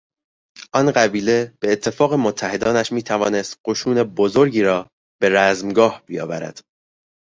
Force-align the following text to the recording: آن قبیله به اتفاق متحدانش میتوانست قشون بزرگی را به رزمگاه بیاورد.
آن 0.73 0.91
قبیله 0.91 1.53
به 1.59 1.71
اتفاق 1.71 2.13
متحدانش 2.13 2.91
میتوانست 2.91 3.59
قشون 3.65 4.03
بزرگی 4.03 4.61
را 4.61 4.87
به 5.21 5.29
رزمگاه 5.29 6.03
بیاورد. 6.05 6.59